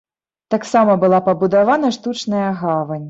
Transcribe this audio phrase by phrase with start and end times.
[0.53, 2.99] Таксама была пабудавана штучная гавань.